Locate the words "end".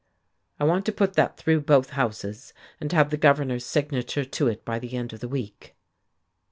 4.97-5.13